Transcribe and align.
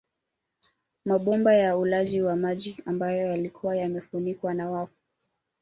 Mabomba 1.05 1.53
ya 1.55 1.77
ulaji 1.77 2.21
wa 2.21 2.35
maji 2.35 2.77
ambayo 2.85 3.27
yalikuwa 3.27 3.75
yamefunikwa 3.75 4.53
na 4.53 4.71
wafu 4.71 4.97